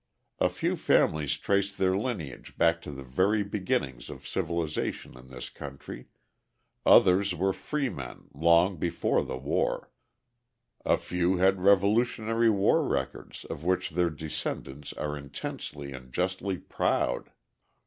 A 0.39 0.49
few 0.49 0.75
families 0.77 1.37
trace 1.37 1.71
their 1.77 1.95
lineage 1.95 2.57
back 2.57 2.81
to 2.81 2.91
the 2.91 3.03
very 3.03 3.43
beginnings 3.43 4.09
of 4.09 4.27
civilisation 4.27 5.15
in 5.15 5.27
this 5.27 5.47
country, 5.51 6.07
others 6.87 7.35
were 7.35 7.53
freemen 7.53 8.27
long 8.33 8.77
before 8.77 9.23
the 9.23 9.37
war, 9.37 9.91
a 10.83 10.97
few 10.97 11.37
had 11.37 11.61
revolutionary 11.61 12.49
war 12.49 12.83
records 12.83 13.45
of 13.45 13.63
which 13.63 13.91
their 13.91 14.09
descendants 14.09 14.91
are 14.93 15.15
intensely 15.15 15.91
and 15.91 16.11
justly 16.11 16.57
proud. 16.57 17.29